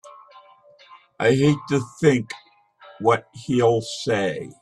[1.19, 2.31] I hate to think
[3.01, 4.51] what he'll say!